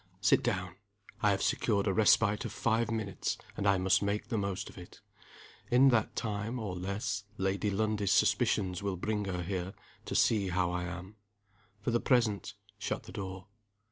[0.19, 0.77] Sit down.
[1.21, 4.75] I have secured a respite of five minutes, and I must make the most of
[4.75, 4.99] it.
[5.69, 9.75] In that time, or less, Lady Lundie's suspicions will bring her here
[10.05, 11.17] to see how I am.
[11.83, 13.45] For the present, shut the door."